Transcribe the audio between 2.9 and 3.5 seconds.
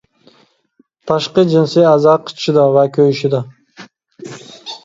كۆيۈشىدۇ.